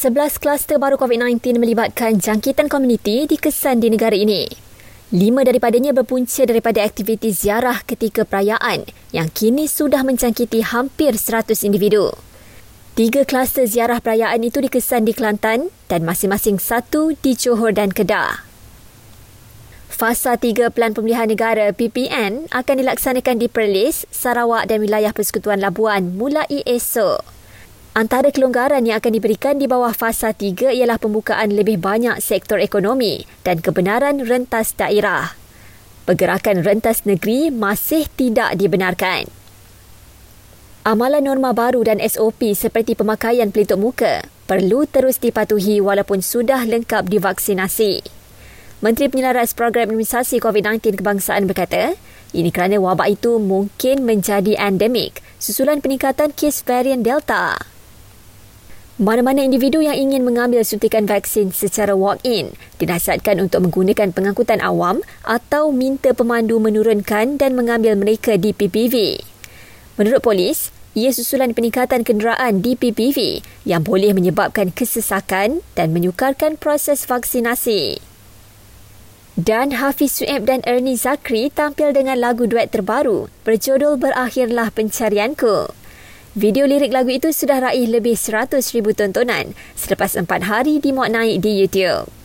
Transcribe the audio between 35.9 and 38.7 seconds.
Pergerakan rentas negeri masih tidak